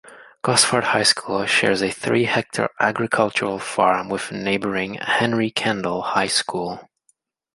Gosford 0.41 0.83
High 0.85 1.03
School 1.03 1.45
shares 1.45 1.83
a 1.83 1.91
three-hectare 1.91 2.71
agricultural 2.79 3.59
farm 3.59 4.09
with 4.09 4.31
neighbouring 4.31 4.95
Henry 4.95 5.51
Kendall 5.51 6.01
High 6.01 6.25
School. 6.25 6.89